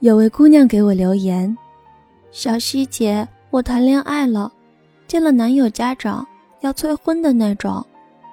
[0.00, 1.54] 有位姑娘给我留言
[2.32, 4.50] ：“小希姐，我谈恋爱了，
[5.06, 6.26] 见了男友家长
[6.60, 7.84] 要催婚的那种。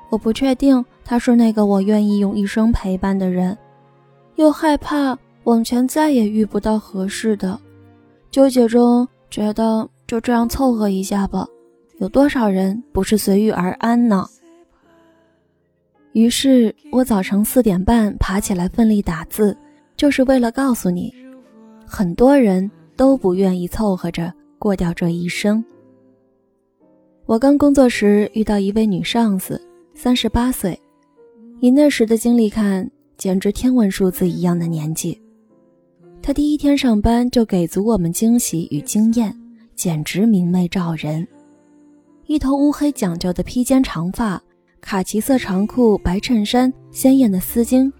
[0.09, 3.57] 我不确定他是那个我愿意用一生陪伴的人，
[4.35, 7.59] 又害怕往前再也遇不到合适的，
[8.31, 11.45] 纠结中觉得就这样凑合一下吧。
[11.97, 14.25] 有多少人不是随遇而安呢？”
[16.13, 19.57] 于是我早晨四点半爬起来奋力打字，
[19.97, 21.13] 就是为了告诉你。
[21.85, 25.63] 很多人都不愿意凑合着过掉这一生。
[27.25, 29.61] 我刚工作时遇到一位女上司，
[29.93, 30.79] 三十八岁，
[31.59, 35.19] 以那时的经历看，简直天文数字一样的年纪。
[36.21, 39.33] 她第一天上班就给足我们惊喜与惊艳，
[39.75, 41.27] 简直明媚照人。
[42.25, 44.41] 一头乌黑讲究的披肩长发，
[44.81, 47.91] 卡其色长裤、白衬衫，鲜艳的丝巾，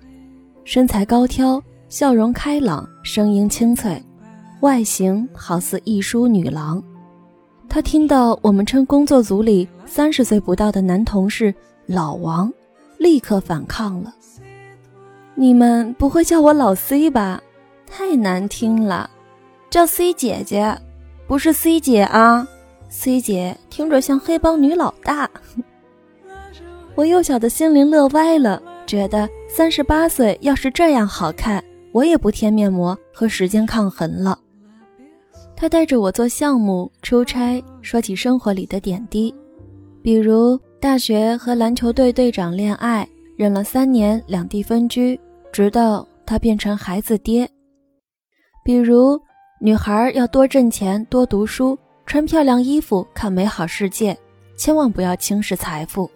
[0.66, 1.62] 身材高挑。
[1.90, 4.04] 笑容开朗，声音清脆，
[4.60, 6.84] 外形好似一书女郎。
[7.70, 11.54] 他听到我们称工作组里三十岁不到的男同事
[11.88, 12.52] “老王”，
[13.00, 14.14] 立刻反抗了。
[15.34, 17.42] 你们不会叫我老 C 吧？
[17.90, 19.10] 太难听了，
[19.70, 20.78] 叫 C 姐姐，
[21.26, 22.46] 不是 C 姐啊
[22.90, 25.30] ！C 姐听着像黑帮女老大。
[26.96, 31.64] 我幼小的心灵乐歪了，觉得三十八岁要是这样好看。
[31.98, 34.38] 我也不贴面膜和时间抗衡了。
[35.56, 39.34] 他带着我做项目、出差，说起生活里的点滴，
[40.04, 45.20] 比如大学和篮球队队长恋爱，忍了三年两地分居，
[45.52, 47.48] 直到他变成孩子爹；
[48.64, 49.20] 比如
[49.60, 51.76] 女孩要多挣钱、多读书、
[52.06, 54.16] 穿漂亮衣服、看美好世界，
[54.56, 56.08] 千万不要轻视财富，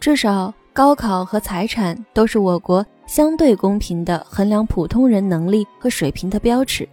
[0.00, 2.84] 至少高考和财产都是我国。
[3.06, 6.88] 相对公平的衡量普通人能力和水平的标尺，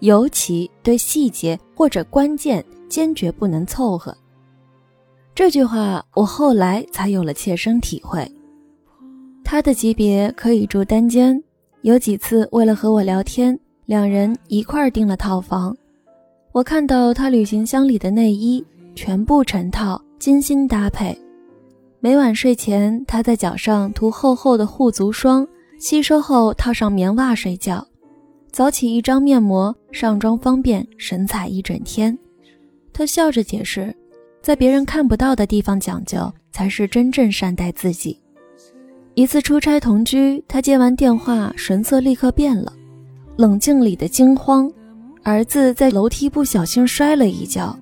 [0.00, 4.16] 尤其对细节或者关键坚决不能凑合。
[5.34, 8.30] 这句话我后来才有了切身体会。
[9.44, 11.42] 他的级别可以住单间，
[11.82, 15.74] 有几次为了和我聊天，两人一块儿订了套房。
[16.52, 18.62] 我看到他旅行箱里的内衣，
[18.94, 21.16] 全部成套，精心搭配。
[22.00, 25.44] 每晚睡前，他在脚上涂厚厚的护足霜，
[25.80, 27.84] 吸收后套上棉袜睡觉。
[28.52, 32.16] 早起一张面膜，上妆方便，神采一整天。
[32.92, 33.92] 他笑着解释，
[34.40, 38.16] 在别人看不到的地方讲究，才是真正善待自己。
[39.14, 42.72] 一次出差同居，他接完电话，神色立刻变了，
[43.36, 44.72] 冷静里的惊慌。
[45.24, 47.76] 儿子在楼梯不小心摔了一跤，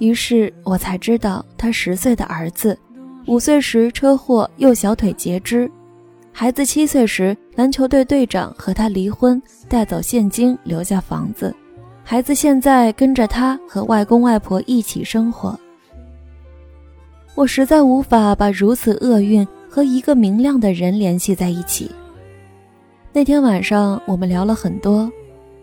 [0.00, 2.76] 于是我才知道他十岁的儿子。
[3.26, 5.68] 五岁时车祸，右小腿截肢；
[6.32, 11.52] 孩子七岁时，篮球队队长和他离婚，带走现金，留下房子。
[12.04, 15.58] 孩子现在跟着他和外公外婆一起生活。
[17.34, 21.90] 我实在无法把如此厄运和一个明亮的人联系在一起。
[23.12, 25.10] 那天晚上，我们聊了很多，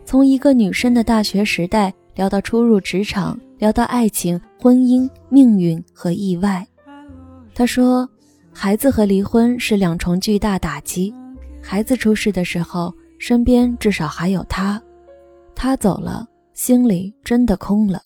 [0.03, 6.67] 从一个女生的大学时代聊到初入职场，聊到爱情、婚姻、命运和意外。
[7.55, 8.09] 他说
[8.51, 11.13] ：“孩子和离婚是两重巨大打击。
[11.61, 14.79] 孩子出事的时候，身边至少还有他；
[15.55, 18.01] 他走了，心里真的空了。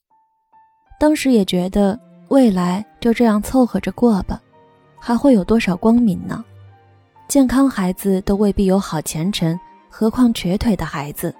[1.00, 1.98] 当时也觉得
[2.28, 4.42] 未来就这样凑合着过吧，
[5.00, 6.44] 还会有多少光明呢？
[7.28, 9.58] 健康孩子都未必有好前程，
[9.90, 11.34] 何况瘸腿的孩子？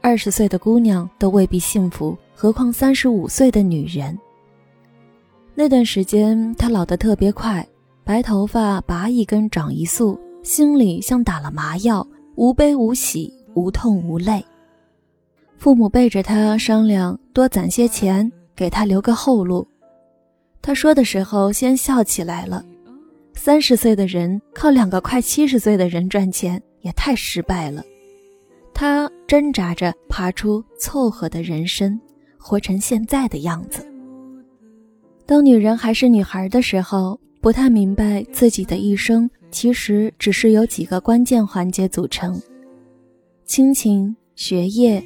[0.00, 4.16] 二十岁的姑娘都未必幸福，何况三十五岁的女人？”
[5.58, 7.66] 那段时间，他老得特别快，
[8.04, 14.44] 白头发拔一根长一束，心里像打了麻药，无悲无喜，无痛无泪。
[15.56, 19.66] 父母背着他商量多攒些钱，给他留个后路。
[20.60, 22.62] 他说的时候，先笑起来了。
[23.32, 27.82] 三十岁的人靠两个快七十岁的人赚钱，也太失败了。
[28.74, 31.98] 他挣扎着爬出凑合的人生，
[32.36, 33.86] 活成现在的样子。
[35.26, 42.40] 当女人还是女孩的时候，不太明白自己的一生其实只是由几个关键环节组成：
[43.44, 45.02] 亲情、学业、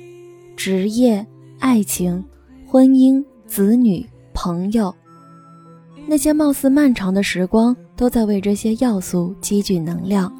[0.54, 1.26] 职业、
[1.58, 2.22] 爱情、
[2.66, 4.94] 婚姻、子女、朋友。
[6.06, 10.30] 那些貌似漫长的时光，都在为这些要素积聚能量。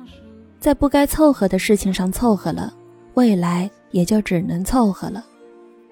[0.58, 2.74] 在不该凑合的事情上凑合了，
[3.14, 5.24] 未来也就只能凑合了。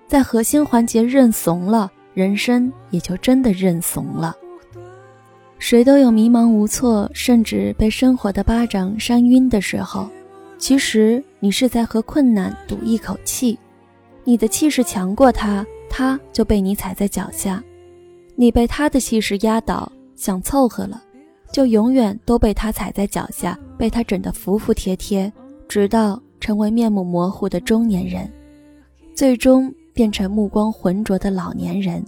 [0.06, 1.90] 在核心环节认怂了。
[2.18, 4.34] 人生也就真的认怂了。
[5.60, 10.08] 谁都有迷茫无措，甚至被生活的巴掌扇晕的时候。
[10.58, 13.56] 其实你是在和困难赌一口气，
[14.24, 17.62] 你的气势强过他，他就被你踩在脚下；
[18.34, 21.00] 你被他的气势压倒，想凑合了，
[21.52, 25.32] 就永远都被他踩在脚下，被他整得服服帖帖，
[25.68, 28.28] 直到成为面目模糊的中年人，
[29.14, 32.04] 最终变成目光浑浊的老年人。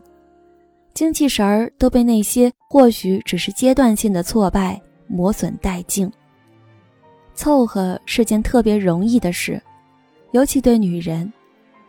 [0.94, 6.08] 精气神儿都被那些或许只是阶段性的挫败磨损殆尽。
[7.34, 9.60] 凑合是件特别容易的事，
[10.31, 11.32] 尤其对女人，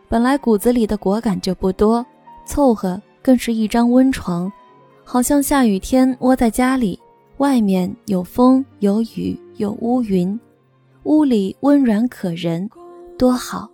[0.08, 2.04] 本来骨子里的果敢就不多，
[2.44, 4.52] 凑合更是一张温床，
[5.04, 6.98] 好像下雨天窝在家里，
[7.36, 10.36] 外面有风有雨有乌云，
[11.04, 12.68] 屋里温软可人，
[13.16, 13.70] 多好。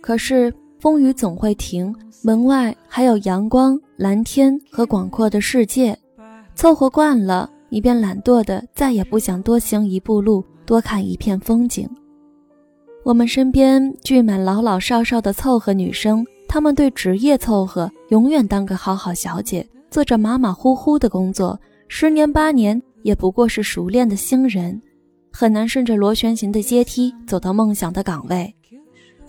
[0.00, 0.52] 可是。
[0.84, 5.98] 风雨总会停，门外还有阳光、蓝天和广阔的世界。
[6.54, 11.88] 凑合惯了，你便懒惰的再也不想多行一步路，多看一片风景。
[13.02, 21.58] 我们身边聚满老老少少的凑合女生，她们对职业凑合，永远当个好好小姐，做着马马虎虎的工作，
[21.88, 24.78] 十年八年也不过是熟练的新人，
[25.32, 28.54] 很难顺着螺旋形的阶梯走到梦想的岗位。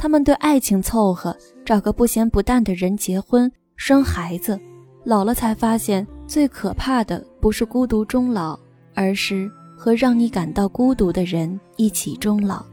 [0.06, 1.36] 他们对爱情凑合，
[1.66, 4.60] 找个不咸不淡的人结婚生孩子，
[5.04, 8.56] 老了才发现最可怕的不是孤独终老，
[8.94, 12.64] 而是和让你感到孤独的人一起终老。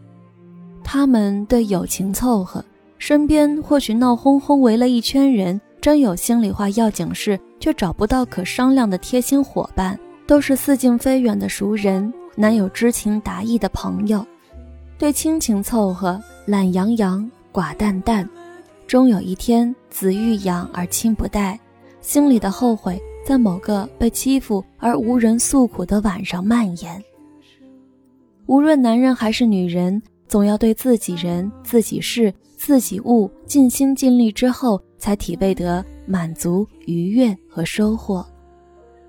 [0.84, 2.62] 他们对友情凑合，
[2.98, 14.22] 身边或许闹哄哄围了一圈人，真有心里话要紧事，却找不到可商量的贴心伙伴，都是似近非远的熟人，难有知情达意的朋友。
[14.98, 16.22] 对亲情凑合。
[16.44, 18.28] 懒洋洋，寡淡淡，
[18.88, 21.58] 终有一天子欲养而亲不待，
[22.00, 27.00] 心里的后悔在某个被欺负而无人诉苦的晚上蔓延。
[28.46, 38.26] 无论男人还是女人，总要对自己人、自己事、自己物尽心尽力之后，才体味得满足、愉悦和收获。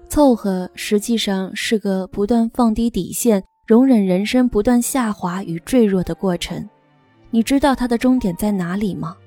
[0.07, 6.69] 凑合实际上是个不断放低底线、容忍人生不断下滑与坠落的过程。
[7.33, 9.17] 你知道他的终点在哪里吗？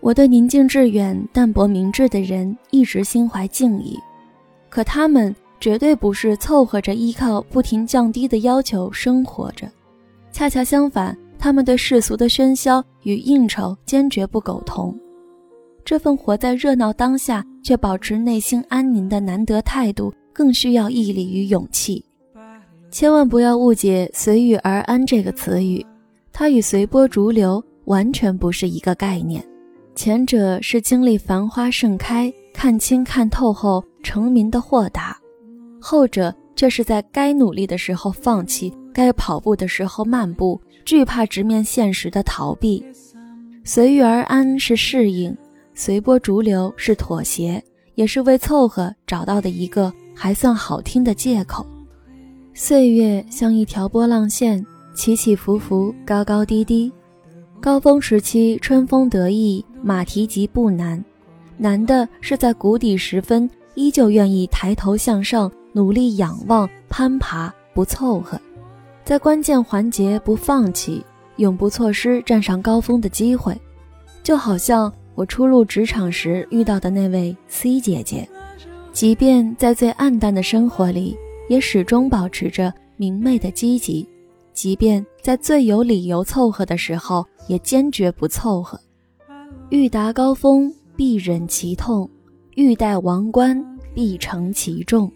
[0.00, 3.98] 我对宁静致远、淡泊明志的人一直心怀敬意，
[4.68, 9.66] 可他们绝对不是凑合着依靠不停降低的要求生活着，
[10.32, 14.94] 恰恰相反，他们对世俗的喧嚣与应酬坚决不苟同。
[15.82, 22.04] 这份活在热闹当下却保持内心安宁的难得态度，更需要毅力与勇气。
[22.90, 25.82] 千万不要误解“随遇而安”这个词语。
[26.36, 29.40] 它与随波逐流完全不是一个概念，
[29.94, 35.16] 前者是经历繁花盛开、看清看透后成名的豁达，
[35.80, 42.84] 后者却是在该努力的时候放弃，该跑步的时候漫步，惧怕直面现实的逃避。
[43.62, 45.34] 随遇而安是适应，
[45.72, 47.62] 随波逐流是妥协，
[47.94, 51.64] 也是为凑合找到的一个还算好听的借口。
[52.54, 54.66] 岁月像一条波浪线。
[54.94, 56.90] 起起伏伏，高高低低，
[57.60, 61.04] 高峰时期春风得意，马蹄疾不难。
[61.56, 68.40] 难的是在谷底时分，依旧愿意抬头向上，努力仰望，攀爬，不凑合。
[69.04, 71.04] 在关键环节不放弃，
[71.36, 73.54] 永不错失站上高峰的机会。
[74.22, 78.26] 就好像我初入职场时遇到的那位 C 姐姐，
[78.92, 81.16] 即便在最暗淡的生活里，
[81.48, 84.08] 也始终保持着明媚的积极。
[84.54, 88.80] 即便在最有理由凑合的时候，也坚决不凑合。
[89.68, 92.08] 欲达高峰，必忍其痛；
[92.54, 95.10] 欲戴王冠，必承其重。